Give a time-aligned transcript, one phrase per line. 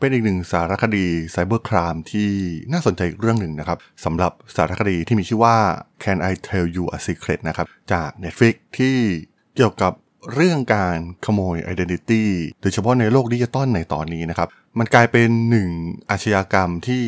[0.00, 2.30] เป็นอีกหนึ่งสารคดีไซเบอร์ครามที่
[2.72, 5.56] น่าสนใจอีกเรื่องหนึ่งนะครับสำหรับสารคดีที่มีชื่อว่า
[6.02, 8.96] Can I Tell You a Secret นะครับ จาก Netflix ที่
[9.56, 9.92] เกี่ยวกับ
[10.34, 12.24] เรื่องการขโมย Identity
[12.62, 15.70] โดยเฉพาะในโลกดิจิตอลในตอนนี้นะครับ มันกลายเป็นหนึ่ง
[16.10, 17.04] อาชญากรรมที่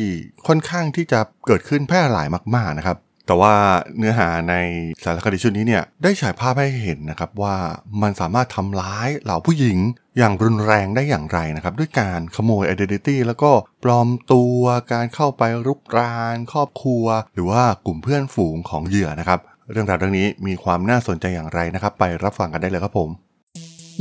[0.47, 3.53] ค่อนข้างที่จะเกิดขึ้นแพร่หลายมาก ๆ นะครับ แต่ว่า
[3.97, 4.55] เนื้อหาใน
[5.03, 7.57] สารคดีชุดนี้เนี่ยได้ฉายภาพให้เห็นนะครับว่า
[8.01, 9.77] มันสามารถทำร้ายเหล่าผู้หญิง
[10.17, 13.51] อย่างรุนแรงได้อย่างไรนะครับด้วยการขโมย identity แล้วก็
[13.83, 14.59] ปลอมตัว
[14.93, 19.39] การเข้าไปรุกรานครอบครัว หรือว่ากลุ่มเพื่อนฝูงของเหยื่อนะครับ
[19.71, 23.09] เรื่องราวเรื่องนี้มีความน่าสนใจอย่างไรนะครับ ไปรับฟังกันได้เลยครับผม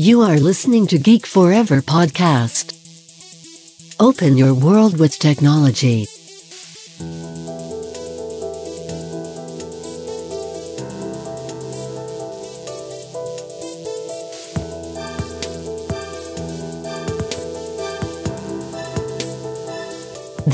[0.08, 2.66] You are listening to Geek Forever podcast.
[4.06, 5.98] Open your world with technology.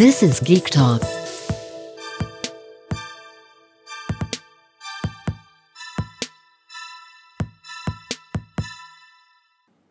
[0.05, 1.03] This is Geek Talk.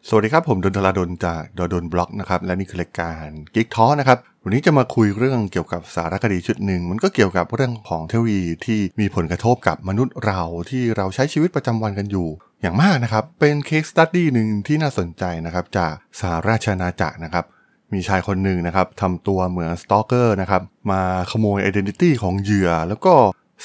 [0.08, 12.28] สวัสดีครับ ผมดนทลาดนจากดดนบล็อกนะครับ และนี่คือรายการกิ๊กท้อนะครับ วันนี้จะมาคุยเรื่องเกี่ยวกับสารคดีชุดหนึ่ง มันก็เกี่ยวกับเรื่องของเทคโนโลยีที่มีผลกระทบกับมนุษย์เราที่เราใช้ชีวิตประจำวันกันอยู่
[12.62, 17.46] อย่างมากนะครับ เป็นเคสตัดดี้หนึ่งที่น่าสนใจนะครับจากสหราชอาณาจักรนะครับ
[17.94, 23.16] มีชายคนหนึ่งนะครับทำตัวเหมือน stalker นะครับมาขโมย identity ของเหยื่อ แล้วก็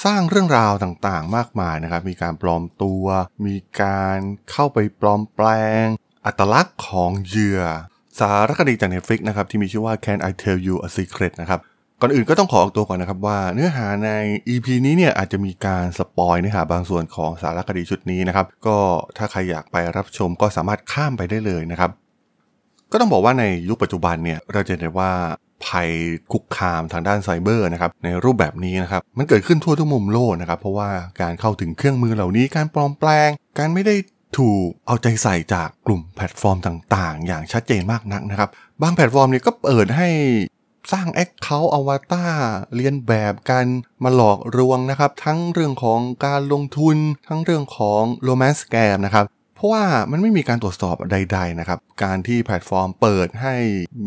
[0.05, 3.05] สร้างเรื่องราวต่างๆ มากมายนะครับ มีการปลอมตัว
[3.47, 4.19] มีการ
[4.50, 5.48] เข้าไปปลอมแปล
[5.84, 5.87] ง
[6.27, 7.62] อัตลักษณ์ของเหยื่อ
[8.19, 11.61] สารคดีจาก Netflix นะครับที่มีชื่อว่า Can I Tell You a Secret นะครับ
[12.00, 14.11] ก่อนอื่นก็ต้องขอออกตัวก่อนนะครับว่าเนื้อหาใน
[14.48, 18.77] EP นี้เนี่ยอาจจะมีการ spoil เนื้อหาบางส่วนของสารคดีชุดนี้นะครับก็
[19.17, 21.91] ถ้าใครอยากไปรับชมก็สามารถข้ามไปได้เลยนะครับ
[22.93, 25.12] ก็ต้องบอกว่าในยุคปัจจุบันเนี่ยเราจะเห็นว่า
[25.67, 25.91] ภัย
[26.33, 30.91] คุกคามทางด้านไซเบอร์นะครับในรูปแบบนี้นะครับมันเกิดขึ้นทั่วทุกมุมโลกนะครับเพราะว่า
[31.21, 33.94] การเข้าถึงเครื่องมือเหล่านี้การปลอมแปลง การไม่ได้
[34.39, 38.49] ถูกเอาใจใส่จากกลุ่มแพลตฟอร์มต่างๆ อย่างชัดเจนมากนักนะครับ
[38.83, 40.09] บางแพลตฟอร์มเนี่ยก็เปิดให้
[40.93, 42.34] สร้าง account อวตาร
[42.77, 43.66] เลียนแบบกัน
[44.05, 46.97] มาหลอกลวงนะครับ ทั้งเรื่องของการลงทุน
[47.28, 49.27] ทั้งเรื่องของโรแมนต์แกมนะครับ
[49.62, 53.55] ราะว่ามันไม่มีการตรวจสอบใด ๆ นะครับ การที่แพลตฟอร์มเปิดให้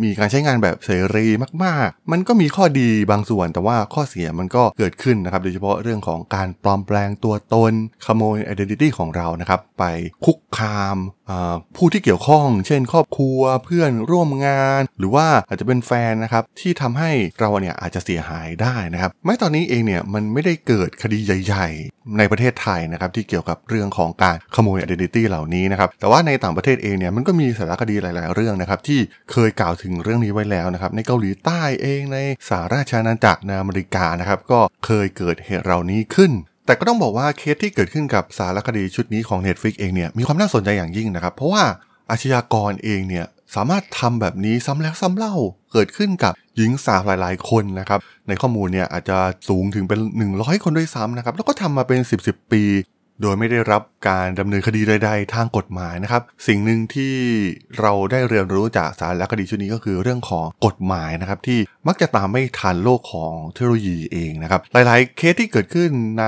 [0.03, 1.27] มีการใช้งานแบบเสรี
[1.63, 7.73] มาก ๆ มันก็มีข้อดีบางส่วน แต่ว่าข้อเสียมันก็เกิดขึ้นนะครับ โดยเฉพาะเรื่องของการปลอมแปลงตัวตน
[8.05, 9.83] ขโมย identity ของเรานะครับ ไป
[10.25, 10.97] คุกคาม
[11.75, 28.99] ผู้ที่เกี่ยวข้อง เช่น ครอบครัวเพื่อนร่วมงาน หรือว่าอาจจะเป็นแฟนนะครับที่ทำให้เราเนี่ยอาจจะเสียหายได้นะครับแม้ตอนนี้เองเนี่ยมันไม่ได้เกิดคดีใหญ่ ๆ ในประเทศไทยนะครับที่เกี่ยวกับเรื่องของการขโมย identity เหล่านี้นะครับแต่ว่าในต่างประเทศเองเนี่ยมันก็มีสารคดีหลาย ๆ เรื่องนะครับที่
[29.31, 32.17] เคยกล่าวถึงเรื่องนี้ไว้แล้วนะครับในเกาหลีใต้เองใน
[32.49, 36.31] สหราชอาณาจักรในอเมริกานะครับก็เคยเกิดเหตุเหล่านี้ขึ้น
[36.65, 41.63] แต่ก็ต้องบอกว่าเคสที่เกิดขึ้นกับสารคดีชุดนี้ของ Netflix เองเนี่ยมีความน่าสนใจอย่างยิ่งนะครับ เพราะว่า
[42.09, 43.25] อาชญากรเองเนี่ย
[43.55, 45.35] สามารถทำแบบนี้ซ้ำแล้วซ้ำเล่า
[45.73, 49.17] เกิดขึ้นกับหญิงสาวหลาย ๆ คนนะครับในข้อมูลเนี่ยอาจจะ
[49.49, 49.99] สูงถึงเป็น
[50.31, 52.63] 100 คนด้วยซ้ำนะครับแล้วก็ทำมาเป็น 10 10ปี
[53.21, 57.15] โดยไม่ได้รับการดำเนินคดีใดๆทางกฎหมายนะครับ สิ่งหนึ่งที่
[57.79, 65.89] เราได้เรียนรู้จากสารคดีชุดนี้ก็คือเรื่องของกฎหมายนะครับ ที่มักจะตามไม่ทันโลกของเทคโนโลยีเองนะครับ หลายๆ เคสที่เกิดขึ้น
[66.19, 66.25] ใน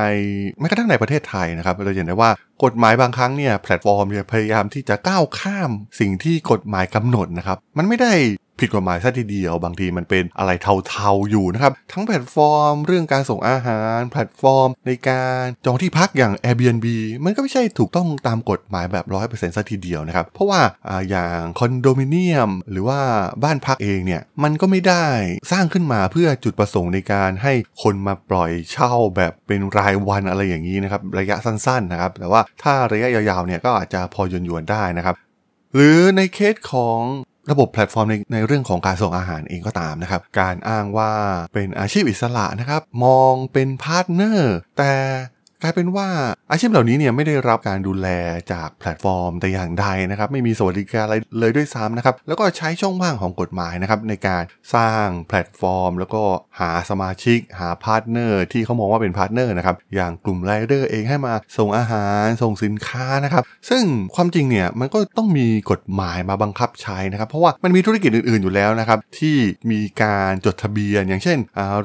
[0.59, 2.31] แม้กระทั่งในประเทศไทยนะครับ เราเห็นได้ว่า
[2.63, 8.13] กฎหมายบางครั้งเนี่ยแพลตฟอร์มเนี่ยพยายามที่จะก้าวข้ามสิ่งที่กฎหมายกำหนดนะครับ มันไม่ได้
[8.59, 10.51] ผิดกฎหมายซะทีเดียว บางทีมันเป็นอะไร
[10.87, 16.87] เทาๆอยู่นะครับ ทั้งแพลตฟอร์ม เรื่องการส่งอาหาร แพลตฟอร์ม ในการจองที่พักอย่าง Airbnb
[17.25, 20.61] มันก็ไม่ใช่ถูกต้องตามกฎหมายแบบ 100%ซะทีเดียวนะครับ เพราะว่า
[21.09, 22.99] อย่างคอนโดมิเนียม หรือว่า
[23.43, 25.05] บ้านพักเองเนี่ยมันก็ไม่ได้
[25.51, 35.15] สร้างขึ้นมาเพื่อจุดประสงค์ในการให้คนมาปล่อยเช่าแบบเป็นรายวันอะไรอย่างนี้นะครับระยะสั้นๆนะครับแต่ว่าถ้าระยะยาวๆเนี่ยก็อาจจะพอหยวนๆได้นะครับ
[35.75, 36.99] หรือในเคสของ
[37.51, 41.11] ระบบแพลตฟอร์มในในเรื่องของการส่งอาหารเองก็ตามนะครับ การอ้างว่า
[41.53, 44.93] เป็นอาชีพอิสระนะครับ มองเป็นพาร์ทเนอร์ แต่
[45.63, 46.07] กลายเป็นว่า
[46.51, 48.07] อาชีพเหล่านี้เนี่ยไม่ได้รับการดูแล
[48.53, 54.43] จากแพลตฟอร์มแต่อย่างใดนะครับ ไม่มีสวัสดิการอะไรเลยด้วยซ้ำนะครับ แล้วก็ใช้ช่องว่างของกฎหมายนะครับในการ
[54.75, 56.21] สร้างแพลตฟอร์ม แล้วก็
[56.59, 63.83] หาสมาชิก หาพาร์ทเนอร์ที่เขามองว่าเป็นพาร์ทเนอร์นะครับ อย่างกลุ่มไรเดอร์เองให้มาส่งอาหารส่งสินค้านะครับ ซึ่ง
[64.15, 69.37] ความจริงเนี่ยมันก็ต้องมีกฎหมายมาบังคับใช้นะครับ เพราะว่ามันมีธุรกิจอื่นๆอยู่แล้วนะครับที่
[69.71, 71.37] มีการจดทะเบียน อย่างเช่น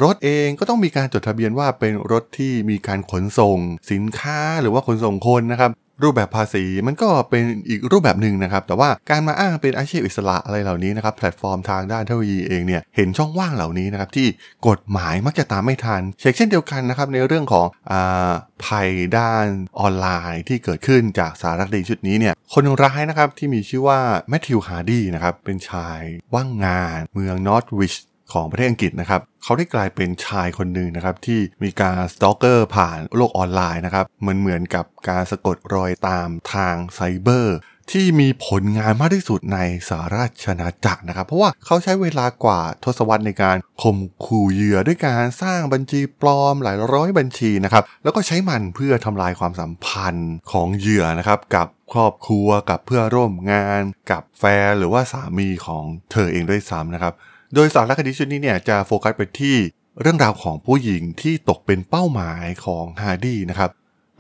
[0.03, 3.59] รถเองก็ต้องมีการจดทะเบียนว่าเป็นรถที่มีการขนส่ง
[3.91, 5.73] สินค้าหรือว่าขนส่งคนนะครับ
[6.03, 14.27] รูปแบบภาษีมันก็เป็นอีกรูปแบบหนึ่งนะครับ แต่ว่าการมาอ้างเป็นอาชีพอิสระอะไรเหล่านี้นะครับแพลตฟอร์มทางด้านเทคโนโลยีเองเนี่ยเห็นช่องว่างเหล่านี้นะครับที่
[14.69, 19.47] กฎหมายมักจะตามไม่ทันเช็คเช่นเดียวกันนะครับในเรื่องของภัยด้าน
[19.81, 26.01] ออนไลน์ที่เกิดขึ้นจากสารคดีชุดนี้เนี่ยคนร้ายนะครับที่มีชื่อว่าแมทธิวฮาร์ดีนะครับเป็นชาย
[26.35, 27.95] ว่างงาน เมืองนอร์ทวิช
[28.33, 37.59] ของประเทศอังกฤษนะครับเขาได้กลายเป็นชายคนหนึ่งนะครับที่มีการ stalker ผ่านโลกออนไลน์นะครับเหมือนเหมือนกับการสะกดรอยตามทางไซเบอร์
[37.93, 39.59] ที่มีผลงานมากที่สุดใน
[39.89, 57.15] สหราชอาณาจักรนะครับ เพราะว่าเขาใช้เวลากว่าทศวรรษในการข่มขู่เหยื่อด้วยการสร้างบัญชีปลอมหลายร้อยบัญชีนะครับแล้วก็ใช้มันเพื่อทำลายความสัมพันธ์ของเหยื่อนะครับกับครอบครัวกับเพื่อนร่วมงาน กับแฟนหรือว่าสามีของเธอเองด้วยซ้ำนะครับ
[57.55, 59.57] โดยสารคดีชุดนี้เนี่ยจะโฟกัสไปที่
[60.01, 63.71] เรื่องราวของผู้หญิงที่ตกเป็นเป้าหมายของฮาร์ดี้นะครับ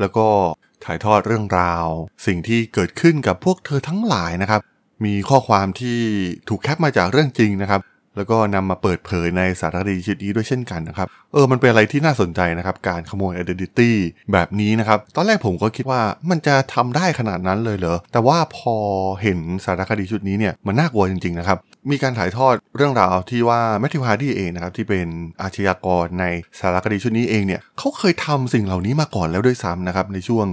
[0.01, 0.27] แล้วก็
[0.85, 1.87] ถ่ายทอดเรื่องราว
[2.27, 4.61] สิ่งที่เกิดขึ้นกับพวกเธอทั้งหลายนะครับ
[5.05, 5.99] มีข้อความที่
[6.49, 7.81] ถูกแคปมาจากเรื่องจริงนะครับ
[8.17, 13.91] แล้วก็นำมาเปิดเผยในสารคดีชุดนี้ด้วยเช่นกันนะครับ เออมันเป็นอะไรที่น่าสนใจนะครับ การขโมย identity
[14.33, 18.77] แบบนี้นะครับ ตอนแรกผมก็คิดว่ามันจะทำได้ขนาดนั้นเลยเหรอ แต่ว่าพอ
[19.23, 21.59] เห็นสารคดีชุดนี้เนี่ยมันน่ากลัวจริงๆนะครับ
[21.91, 25.07] มีการถ่ายทอดเรื่องราวที่ว่าแมทธิวฮาร์ดี้เองนะครับที่เป็น
[25.43, 26.25] อาชญากรใน
[26.59, 30.47] สารคดีชุดนี้เองเนี่ยเขาเคยทำสิ่งเหล่านี้มาก่อนแล้วด้วยซ้ำนะครับในช่วง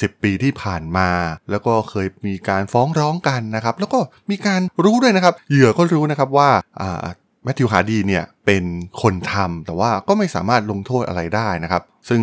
[0.00, 1.10] สิบปีที่ผ่านมา
[1.50, 3.98] แล้วก็เคยมีการฟ้องร้องกันนะครับแล้วก็
[4.30, 6.48] มีการรู้ด้วยนะครับเหยื่อก็รู้นะครับว่า
[7.44, 8.64] แมทธิวฮาร์ดีเนี่ยเป็น
[9.02, 12.20] คนทำแต่ว่าก็ไม่สามารถลงโทษอะไรได้นะครับ ซึ่ง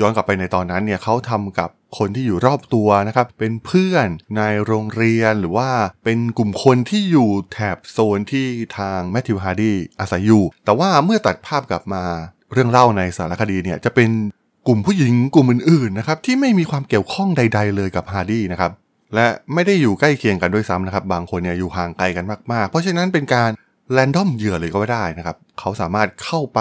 [0.00, 5.70] ย้อนกลับไปในตอนนั้นเนี่ยเขาทำกับคนที่อยู่รอบตัวนะครับ เป็นเพื่อนในโรงเรียนหรือว่า
[6.04, 8.46] เป็นกลุ่มคนที่อยู่แถบโซนที่
[8.78, 12.04] ทางแมทธิวฮาร์ดีอาศัยอยู่ แต่ว่าเมื่อตัดภาพกลับมา
[12.52, 14.10] เรื่องเล่าในสารคดีเนี่ยจะเป็น
[14.68, 18.72] กลุ่มผู้หญิงกลุ่มอื่นๆนะครับที่ไม่มีความเกี่ยวข้องใด ๆ เลยกับฮาร์ดีนะครับ
[19.14, 23.50] และไม่ได้อยู่ใกล้เคียงกันด้วยซ้ำนะครับ บางคนเนี่ยอยู่ห่างไกลกันมากๆ เพราะฉะนั้นเป็นการ
[23.92, 26.60] random เหยื่อเลยก็ว่าได้นะครับ เขาสามารถเข้าไป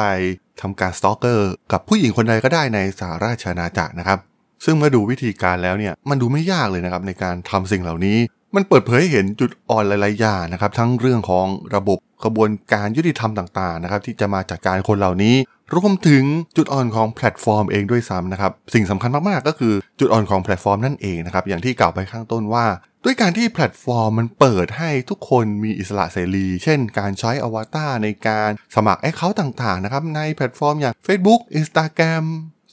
[0.62, 4.20] ทำการ stalker กับผู้หญิงคนใดก็ได้ในสหราชอาณาจักรนะครับ
[4.66, 8.18] ซึ่งเมื่อดูวิธีการแล้วเนี่ยมันดูไม่ยากเลยนะครับในการทำสิ่งเหล่านี้
[8.56, 15.36] มันเปิดเผยให้เห็นจุดอ่อนหลายๆอย่างนะครับ ทั้งเรื่องของระบบกระบวนการยุติธรรมต่างๆนะครับที่จะมาจัดการคนเหล่านี้
[15.76, 16.24] รวมถึง
[16.58, 22.66] จุดอ่อนของแพลตฟอร์มเองด้วยซ้ำนะครับ สิ่งสำคัญมากๆก็คือจุดอ่อนของแพลตฟอร์มนั่นเองนะครับ อย่างที่กล่าวไปข้างต้นว่า
[23.10, 32.26] ด้วยการที่แพลตฟอร์มมันเปิดให้ทุกคนมีอิสระเสรี เช่นการใช้อวตารในการสมัคร account ต่างๆนะครับในแพลตฟอร์มอย่าง Facebook Instagram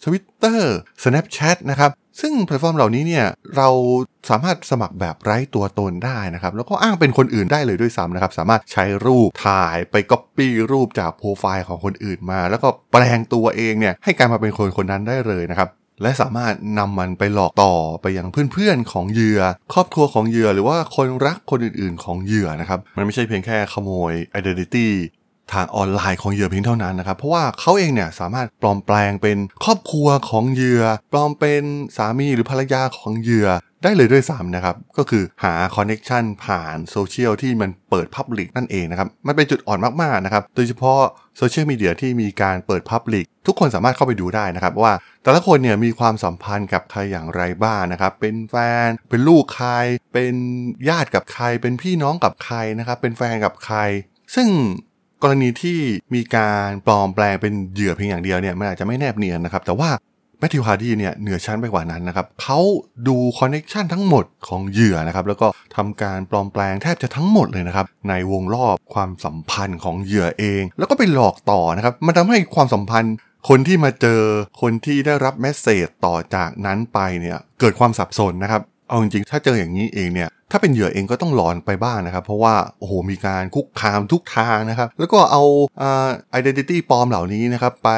[0.05, 0.63] Twitter
[1.03, 1.91] Snapchat นะครับ
[2.21, 3.27] ซึ่งแพลตฟอร์มเหล่านี้เนี่ย
[3.57, 3.69] เรา
[4.31, 15.69] สามารถสมัครแบบไร้ตัวตนได้นะครับ แล้วก็อ้างเป็นคนอื่นได้เลยด้วยซ้ำนะครับ สามารถใช้รูปถ่ายไปก๊อปปี้รูปจากโปรไฟล์ของคนอื่นมา แล้วก็แปลงตัวเองเนี่ยให้กลายมาเป็นคนคนนั้นได้เลยนะครับ
[16.05, 19.41] และสามารถนำมันไปหลอกต่อไปยังเพื่อนๆของเหยื่อ
[19.73, 24.89] ครอบครัวของเหยื่อหรือว่าคนรักคนอื่นๆของเหยื่อนะครับ มันไม่ใช่เพียงแค่ขโมย identity
[25.53, 31.63] ทางออนไลน์ของเหยื่อเพียงเท่านั้นนะครับ เพราะว่าเขาเองเนี่ยสามารถปลอมแปลงเป็นครอบครัวของเหยื่อ ปลอมเป็น
[31.97, 33.49] สามีหรือภรรยาของเหยื่อ
[33.85, 41.01] ได้เลยด้วยซ้ำนะครับ ก็คือหา connection ผ่านโซเชียลที่มันเปิด public นั่นเองนะครับ มันเป็นจุดอ่อนมากๆนะครับ โดยเฉพาะ
[41.39, 44.93] โซเชียลมีเดียที่มีการเปิด public ทุกคนสามารถเข้าไปดูได้นะครับ ว่า
[45.23, 49.71] แต่ละคนเนี่ยมีความสัมพันธ์กับใครอย่างไรบ้างนะครับ เป็นแฟน เป็นลูกใคร
[50.13, 50.35] เป็น
[50.89, 53.79] ญาติกับใคร เป็นพี่น้องกับใครนะครับ เป็นแฟนกับใคร
[54.35, 54.49] ซึ่ง
[55.23, 55.81] กรณีที่
[56.15, 59.91] มีการปลอมแปลงเป็นเหยื่อเพียงอย่างเดียวเนี่ยมันอาจจะไม่แนบเนียนนะครับ แต่ว่า
[60.45, 62.61] แมทธิวฮาร์ดีเนี่ยเหนือชั้นไปกว่านั้นนะครับเขา
[63.09, 65.47] ดู connection ทั้งหมดของเหยื่อนะครับแล้วก็
[65.77, 73.15] ทำการปลอมแปลงแทบจะทั้งหมดเลยนะครับในวงรอบความสัมพันธ์ของเหยื่อเอง แล้วก็ไปหลอกต่อนะครับมันทำให้ความสัมพันธ์
[73.49, 74.21] คนที่มาเจอ
[74.61, 85.43] คนที่ได้รับ message ต่อจากนั้นไปเนี่ยเกิดความสับสนนะครับ เอาจริงๆ ถ้าเจออย่างนี้เองเนี่ย ถ้าเป็นเหยื่อเองก็ต้องหลอนไปบ้างนะครับ เพราะว่า โอ้โห มีการคุกคามทุกทางนะครับ แล้วก็เอา
[85.81, 87.91] อ่า identity ปลอมเหล่านี้นะครับ ไป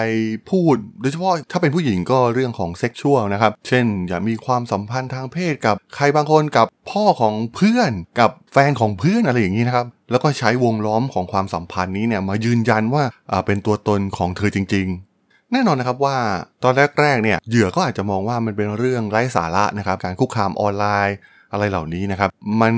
[0.50, 15.15] พูด โดยเฉพาะถ้าเป็นผู้หญิงก็เรื่องของเซ็กชวลนะครับ เช่น อย่ามีความสัมพันธ์ทางเพศกับใครบางคนกับพ่อของเพื่อนกับแฟนของเพื่อนอะไรอย่างนี้นะครับ แล้วก็ใช้วงล้อมของความสัมพันธ์นี้เนี่ยมายืนยันว่าอ่าเป็นตัวตนของเธอจริงๆ
[15.52, 16.16] แน่นอนนะครับว่า
[16.64, 21.16] ตอนแรกๆเนี่ยเหยื่อก็อาจจะมองว่ามันเป็นเรื่องไร้สาระนะครับการคุกคามออนไลน์
[21.52, 22.74] อะไรเหล่านี้นะครับมัน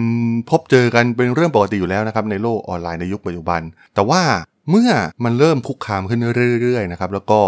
[0.50, 3.60] พบเจอกันเป็นเรื่องปกติอยู่แล้วนะครับในโลกออนไลน์ในยุคปัจจุบัน
[3.94, 4.22] แต่ว่า
[4.70, 4.90] เมื่อ
[5.25, 6.20] มันเริ่มคุกคามขึ้น
[6.62, 7.40] เรื่อยๆนะครับแล้วก็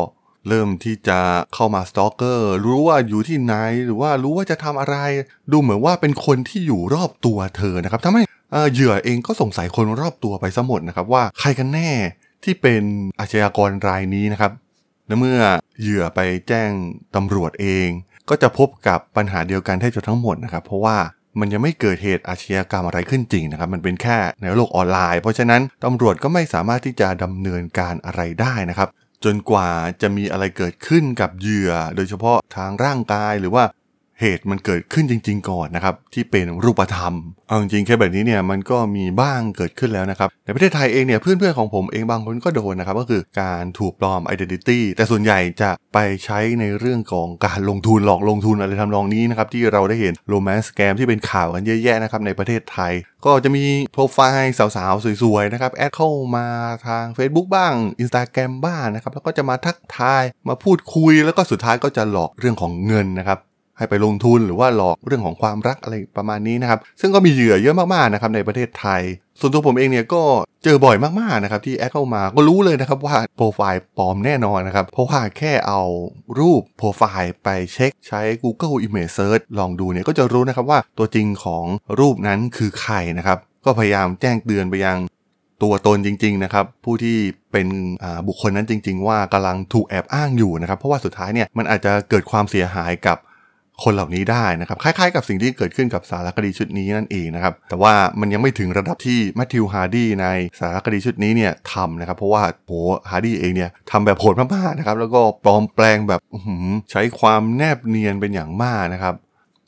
[0.49, 1.19] เริ่มที่จะ
[1.55, 4.97] เข้ามาสตอกเกอร์รู้ว่าอยู่ที่ไหนหรือว่ารู้ว่าจะทำอะไร
[5.53, 8.23] ดูเหมือนว่าเป็นคนที่อยู่รอบตัวเธอนะครับทำให้
[8.73, 11.91] เหยื่อเองก็สงสัยคนรอบตัวไปซะหมดนะครับว่าใครกันแน่
[12.45, 12.83] ที่เป็น
[13.21, 14.53] อาชญากรรายนี้นะครับ
[15.11, 15.41] และเมื่อ
[15.81, 16.71] เหยื่อไปแจ้ง
[17.17, 17.89] ตำรวจเอง
[18.29, 20.97] ก็จะพบกับปัญหาเดียวกันแทบจะทั้งหมดนะครับ เพราะว่า
[21.41, 28.89] มันยังไม่เกิดเหตุอาชญากรรมอะไรขึ้นจริงนะครับ มันเป็นแค่ในโลกออนไลน์ เพราะฉะนั้นตำรวจก็ไม่สามารถที่จะดำเนินการอะไรได้นะครับ
[29.25, 29.69] จนกว่า
[30.03, 33.65] จะมีอะไรเกิดขึ้นกับเหยื่อ โดยเฉพาะทางร่างกายหรือว่า
[34.21, 37.15] เหตุมันเกิดขึ้นจริง ๆ ก่อนนะครับที่เป็นรูปธรรม
[37.49, 52.93] เอาจริงๆแค่แบบนี้เนี่ยมันก็มีบ้างเกิดขึ้นแล้วนะครับในประเทศไทยเองเนี่ยเพื่อนๆของผมเองบางคนก็โดนนะครับก็คือการถูกปลอม identity แต่ส่วนใหญ่จะไปใช้ในเรื่องของการลงทุนหลอกลงทุนอะไรทำนองนี้นะครับที่เราได้เห็นโรแมนต์สแกมที่เป็นข่าวกันเยอะแยะนะครับในประเทศไทย
[53.25, 56.47] ก็จะมีโปรไฟล์สาวๆสวยๆนะครับแอดเข้ามา
[56.87, 63.39] ทาง Facebook บ้าง Instagram บ้างนะครับแล้วก็จะมาทักทายมาพูดคุยแล้วก็สุดท้ายก็จะหลอกเรื่องของเงินนะครับ
[63.81, 69.03] ให้ไปลงทุนหรือว่าหลอกเรื่องของความรักอะไรประมาณนี้นะครับ ซึ่งก็มีเหยื่อเยอะมากๆนะครับในประเทศไทย
[69.41, 70.23] ส่วนตัวผมเองเนี่ยก็
[70.65, 75.83] เจอบ่อยมากๆนะครับที่แอดเข้ามาก็รู้เลยนะครับว่าโปรไฟล์ปลอมแน่นอนนะครับ เพราะว่าแค่เอา
[76.39, 81.65] รูปโปรไฟล์ไปเช็คใช้ Google Image Search ลองดูเนี่ยก็จะรู้นะครับว่าตัวจริงของ
[81.99, 84.99] รูปนั้นคือใครนะครับ ก็พยายามแจ้งเตือนไปยัง
[85.63, 87.17] ตัวตนจริงๆนะครับผู้ที่
[87.53, 87.67] เป็น
[88.29, 93.17] บุคคลนั้นจริง ๆ ว่ากำลังถูกแอบอ้างอยู่นะครับ เพราะว่าสุดท้ายเนี่ยมันอาจจะเกิดความเสียหายกับ
[93.85, 100.27] คนเหล่านี้ได้นะครับ คล้ายๆกับสิ่งที่เกิดขึ้นกับสารคดีชุดนี้นั่นเองนะครับ แต่ว่ามันยังไม่ถึงระดับที่แมทธิวฮาร์ดีใน
[100.61, 102.73] สารคดีชุดนี้เนี่ยทำนะครับ เพราะว่าโห
[103.11, 106.21] ฮาร์ดีเองเนี่ยทำแบบโหดมากๆนะครับ แล้วก็ปลอมแปลงแบบ
[106.91, 109.15] ใช้ความแนบเนียนเป็นอย่างมากนะครับ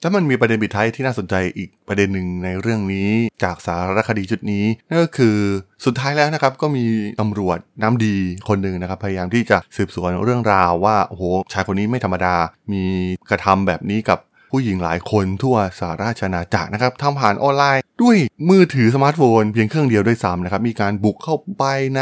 [0.02, 3.10] แล้วมันมีประเด็นปิดท้ายที่น่าสนใจอีกประเด็นหนึ่งในเรื่องนี้
[3.42, 5.36] จากสารคดีชุดนี้นั่นก็คือ
[5.84, 6.84] สุดท้ายแล้วนะครับก็มี
[7.20, 8.16] ตำรวจน้ำดี
[8.48, 12.36] คนหนึ่งนะครับพยายามที่จะสืบสวนเรื่องราวว่าโอ้โหชายคนนี้ไม่ธรรมดา
[12.72, 12.84] มี
[13.30, 14.18] กระทำแบบนี้กับ
[14.50, 18.16] ผู้หญิงหลายคนทั่วสหราชอาณาจักรนะครับทำผ่านออนไลน์ ด้วย
[18.50, 21.64] มือถือสมาร์ทโฟนเพียงเครื่องเดียวด้วยซ้ำนะครับมีการบุกเข้าไป
[21.96, 22.00] ใน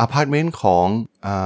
[0.00, 0.86] อพาร์ตเมนต์ของ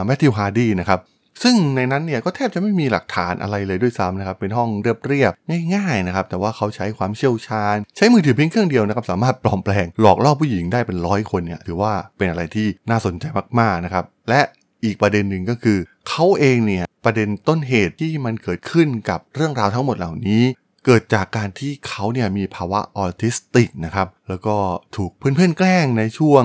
[0.05, 1.01] แมทธิวฮาร์ดีนะครับ
[1.43, 13.25] ซึ่งในนั้นเนี่ยก็แทบจะไม่มีหลักฐานอะไรเลยด้วยซ้ำนะครับ เป็นห้องเรียบๆง่ายๆนะครับ แต่ว่าเขาใช้ความเชี่ยวชาญ ใช้มือถือเพียงเครื่องเดียวนะครับ สามารถปลอมแปลงหลอกล่อผู้หญิงได้เป็นร้อยคนเนี่ย ถือว่าเป็นอะไรที่น่าสนใจ
[13.61, 14.41] มากๆนะครับ และ
[14.85, 20.43] อีกประเด็นหนึ่งก็คือ เขาเองเนี่ยประเด็นต้นเหตุที่มันเกิดขึ้นกับเรื่องราวทั้งหมดเหล่านี้
[20.87, 24.57] เกิดจากการที่เขาเนี่ยมีภาวะออทิสติกนะครับแล้วก็
[24.97, 26.43] ถูกเพื่อนๆแกล้งในช่วง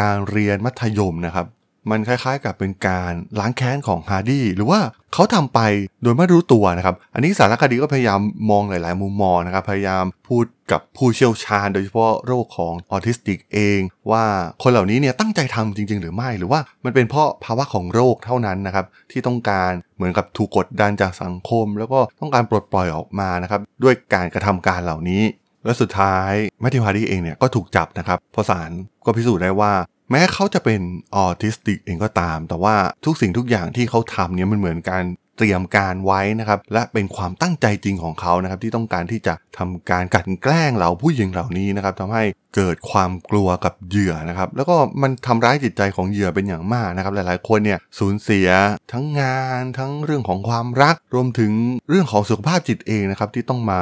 [0.00, 1.46] การเรียนมัธยมนะครับ
[1.90, 4.80] มันคล้ายๆ กับเป็นการล้างแค้นของฮาร์ดี้หรือว่า
[5.14, 5.60] เขาทำไป
[6.02, 14.24] โดยไม่รู้ตัวนะครับ อันนี้สารคดีก็พยายามมองหลายๆ มุมมองนะครับ พยายามพูดกับผู้เชี่ยวชาญ โดยเฉพาะโรคของออทิสติกเอง ว่า
[14.62, 25.22] คนเหล่านี้เนี่ยตั้งใจทำจริง ๆ หรือไม่ หรือว่ามันเป็นเพราะภาวะของโรคเท่านั้นนะครับ ที่ต้องการเหมือนกับถูกกดดันจากสังคม แล้วก็ต้องการปลดปล่อยออกมานะครับด้วยการกระทำการเหล่านี้
[25.64, 28.70] และสุดท้ายแมทธิวฮาร์ดีเองเนี่ยก็ถูกจับนะครับเพราะศาล
[29.04, 29.72] ก็พิสูจน์ได้ว่า
[30.10, 30.80] แม้เขาจะเป็น
[31.14, 35.04] ออทิสติกเองก็ตาม แต่ว่าทุกสิ่งทุกอย่างที่เขาทำเนี่ยมันเหมือนการ
[35.38, 42.22] เตรียมการไว้นะครับ และเป็นความตั้งใจจริงของเขานะครับ ที่ต้องการที่จะทำการกลั่นแกล้งเหล่าผู้หญิงเหล่านี้นะครับทำให้
[42.56, 48.48] เกิดความกลัวกับเหยื่อนะครับ แล้วก็มันทำร้ายจิตใจของเหยื่อเป็นอย่างมากนะครับ หลายๆ คนเนี่ยสูญเสีย
[48.92, 51.52] ทั้งงานทั้งเรื่องของความรัก รวมถึง
[51.88, 53.80] เรื่องของสุขภาพจิตเองนะครับที่ต้องมา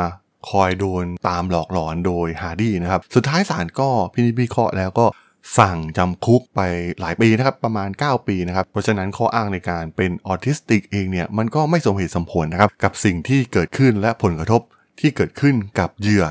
[0.51, 5.07] คอยโดนตามหลอกหลอนโดยฮาร์ดี้นะครับ สุดท้ายศาลก็พินิจพิเคราะห์แล้วก็
[5.59, 6.61] สั่งจำคุกไป
[7.01, 14.61] หลายปีนะครับประมาณ 9 ปีนะครับ เพราะฉะนั้นข้ออ้างในการเป็นออทิสติกเองเนี่ยมันก็ไม่สมเหตุสมผลนะครับกับสิ่งที่เกิดขึ้นและผลกระทบ
[15.01, 16.27] ที่เกิดขึ้นกับเหยื่อ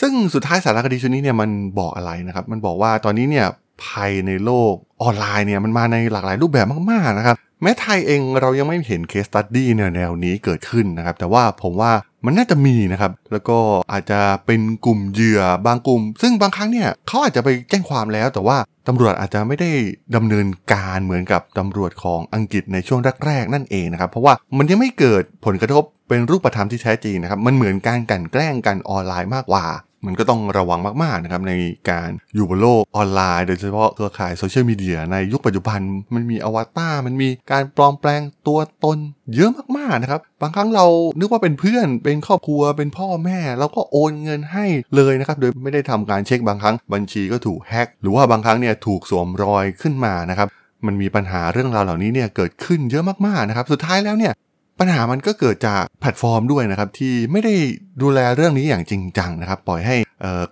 [0.00, 3.46] ซึ่งสุดท้ายสารคดีชุดนี้เนี่ยมันบอกอะไรนะครับมันบอกว่าตอนนี้เนี่ย
[3.84, 7.36] ภัยในโลกออนไลน์เนี่ยมันมาในหลากหลายรูปแบบมากๆนะครับ
[7.66, 11.92] แม้ไทยเองเรายังไม่เห็น case study แนวแนวนี้เกิดขึ้นนะครับ แต่ว่าผมว่า
[12.24, 13.58] มันน่าจะมีนะครับ แล้วก็
[13.92, 18.56] อาจจะเป็นกลุ่มเหยื่อบางกลุ่ม ซึ่งบางครั้งเนี่ยเขาอาจจะไปแจ้งความแล้ว แต่ว่า
[18.88, 19.70] ตำรวจอาจจะไม่ได้
[20.16, 29.66] ดำเนินการเหมือนกับตำรวจของอังกฤษในช่วงแรกๆนั่นเองนะครับ เพราะว่ามันยังไม่เกิดผลกระทบเป็นรูปธรรมที่แท้จริงนะครับ มันเหมือนการกลั่นแกล้งกันออนไลน์มากกว่า
[30.06, 31.52] มันก็ต้องระวังมากๆนะครับใน
[31.90, 35.80] การอยู่บนโลกออนไลน์ โดยเฉพาะเครือข่ายโซเชียลมีเดียในยุคปัจจุบัน
[36.14, 38.98] มันมีอวตารมันมีการปลอมแปลงตัวตน
[39.36, 40.86] เยอะมากๆนะครับบางครั้งเรา
[41.18, 50.48] นึกว่าเป็นเพื่อนเป็นครอบครัวเป็นพ่อแม่เราก็โอนเงินให้เลยนะครับโดยไม่ได้ทำการเช็คบางครั้งบัญชีก็ถูกแฮ็กหรือว่าบางครั้งเนี่ยถูกสวมรอยขึ้นมานะครับ
[50.86, 54.32] มันมีปัญหาเรื่องราวเหล่านี้เนี่ยเกิดขึ้นเยอะมากๆนะครับ สุดท้ายแล้วเนี่ย
[54.78, 57.54] ปัญหามันก็เกิดจากแพลตฟอร์มด้วยนะครับ ที่ไม่ได้
[58.02, 59.96] ดูแลเรื่องนี้อย่างจริงจังนะครับ ปล่อยให้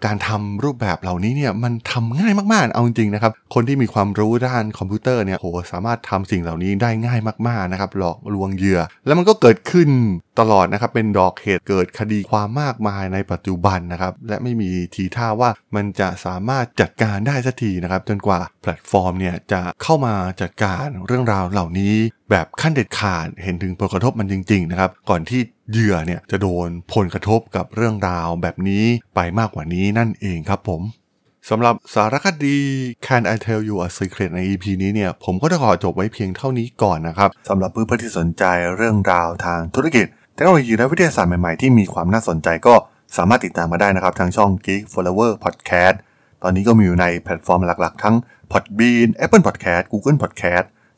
[0.04, 9.88] การทำรูปแบบเหล่านี้เนี่ยมันทำง่ายมากๆ เอาจริงๆนะครับ คนที่มีความรู้ด้านคอมพิวเตอร์เนี่ยโหสามารถทำสิ่งเหล่านี้ได้ง่ายมากๆนะครับ หลอกลวงเหยื่อ แล้วมันก็เกิดขึ้น
[10.40, 21.94] ตลอดนะครับ เป็นต้นเหตุเกิดคดีความมากมายในปัจจุบันนะครับ และไม่มีทีท่าว่ามันจะสามารถจัดการได้สักทีนะครับ จนกว่าแพลตฟอร์มเนี่ยจะเข้ามาจัดการเรื่องราวเหล่านี้
[22.32, 28.84] แบบขั้นเด็ดขาดเห็นถึงผลกระทบมันจริง ๆ นะครับ ก่อนที่เหยื่อเนี่ยจะโดนผลกระทบกับเรื่องราวแบบนี้
[29.14, 30.82] ไปมากกว่านี้นั่นเองครับผม
[31.50, 32.58] สำหรับสารคดี
[33.06, 38.44] Can I Tell You a Secret ใน EP นี้เนี่ย ผมก็จะขอจบไว้เพียงเท่านี้ก่อนนะครับสำหรับเพื่อนๆที่สนใจ
[38.76, 42.74] เรื่องราวทางธุรกิจเทคโนโลยีและวิทยาศาสตร์ใหม่ๆ ที่มีความน่าสนใจก็
[43.16, 45.96] สามารถติดตามมาได้นะครับ ทางช่อง Geek Flower Podcast
[46.42, 48.16] ตอนนี้ก็มีอยู่ในแพลตฟอร์มหลักๆ ทั้ง
[48.52, 50.66] Podbean Apple Podcast Google Podcast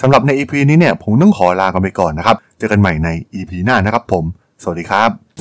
[0.00, 4.24] สำหรับใน EP นี้เนี่ยผมต้องขอลากันไปก่อนนะครับ เจอกันใหม่ใน EP หน้านะครับผม
[4.62, 5.31] สวัสดีครับ